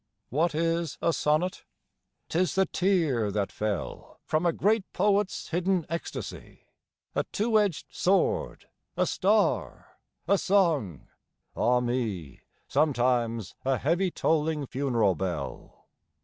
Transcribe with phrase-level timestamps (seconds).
[0.31, 1.63] What is a sonnet?
[2.29, 6.65] 'T is the tear that fell From a great poet's hidden ecstasy;
[7.13, 8.67] A two edged sword,
[8.97, 11.07] a star, a song—
[11.55, 15.85] ah me I Sometimes a heavy tolling funeral bell.